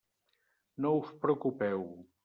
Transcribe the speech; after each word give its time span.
No 0.85 0.93
us 1.03 1.13
preocupeu. 1.21 1.89